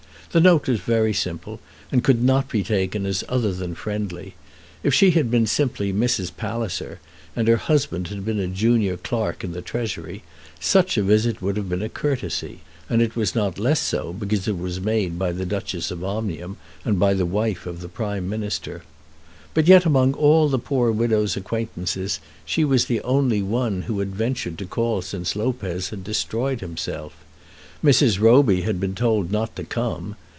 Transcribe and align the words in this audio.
The 0.33 0.39
note 0.39 0.69
was 0.69 0.79
very 0.79 1.11
simple, 1.11 1.59
and 1.91 2.05
could 2.05 2.23
not 2.23 2.47
be 2.49 2.63
taken 2.63 3.05
as 3.05 3.21
other 3.27 3.51
than 3.51 3.75
friendly. 3.75 4.35
If 4.81 4.93
she 4.93 5.11
had 5.11 5.29
been 5.29 5.45
simply 5.45 5.91
Mrs. 5.91 6.31
Palliser, 6.37 7.01
and 7.35 7.49
her 7.49 7.57
husband 7.57 8.07
had 8.07 8.23
been 8.23 8.39
a 8.39 8.47
junior 8.47 8.95
clerk 8.95 9.43
in 9.43 9.51
the 9.51 9.61
Treasury, 9.61 10.23
such 10.57 10.97
a 10.97 11.03
visit 11.03 11.41
would 11.41 11.57
have 11.57 11.67
been 11.67 11.81
a 11.81 11.89
courtesy; 11.89 12.61
and 12.89 13.01
it 13.01 13.17
was 13.17 13.35
not 13.35 13.59
less 13.59 13.81
so 13.81 14.13
because 14.13 14.47
it 14.47 14.57
was 14.57 14.79
made 14.79 15.19
by 15.19 15.33
the 15.33 15.45
Duchess 15.45 15.91
of 15.91 16.01
Omnium 16.01 16.55
and 16.85 16.97
by 16.97 17.13
the 17.13 17.25
wife 17.25 17.65
of 17.65 17.81
the 17.81 17.89
Prime 17.89 18.29
Minister. 18.29 18.83
But 19.53 19.67
yet 19.67 19.83
among 19.85 20.13
all 20.13 20.47
the 20.47 20.57
poor 20.57 20.93
widow's 20.93 21.35
acquaintances 21.35 22.21
she 22.45 22.63
was 22.63 22.85
the 22.85 23.01
only 23.01 23.41
one 23.41 23.81
who 23.81 23.99
had 23.99 24.15
ventured 24.15 24.57
to 24.59 24.65
call 24.65 25.01
since 25.01 25.35
Lopez 25.35 25.89
had 25.89 26.05
destroyed 26.05 26.61
himself. 26.61 27.17
Mrs. 27.83 28.19
Roby 28.19 28.61
had 28.61 28.79
been 28.79 28.93
told 28.93 29.31
not 29.31 29.55
to 29.55 29.63
come. 29.63 30.15